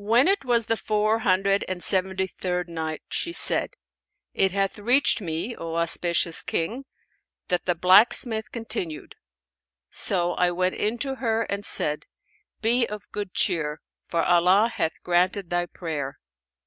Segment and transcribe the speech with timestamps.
[0.00, 3.74] When it was the Four Hundred and Seventy third Night, She said,
[4.32, 6.86] It hath reached me, O auspicious King,
[7.48, 9.14] that the blacksmith continued:
[9.90, 12.06] "So I went in to her and said,
[12.62, 16.18] 'Be of good cheer, for Allah hath granted thy prayer!'